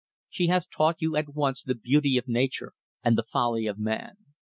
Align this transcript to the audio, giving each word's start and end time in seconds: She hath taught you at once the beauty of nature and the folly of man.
She 0.31 0.47
hath 0.47 0.71
taught 0.71 0.95
you 0.97 1.15
at 1.15 1.35
once 1.35 1.61
the 1.61 1.75
beauty 1.75 2.17
of 2.17 2.27
nature 2.27 2.73
and 3.03 3.15
the 3.15 3.21
folly 3.31 3.67
of 3.67 3.77
man. 3.77 4.17